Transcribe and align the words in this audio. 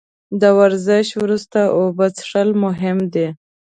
د 0.41 0.43
ورزش 0.59 1.07
وروسته 1.23 1.59
اوبه 1.77 2.05
څښل 2.15 2.49
مهم 2.63 2.97
دي 3.13 3.27